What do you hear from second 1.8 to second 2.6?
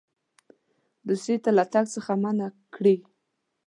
څخه منع